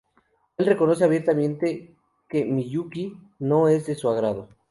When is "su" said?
3.93-4.09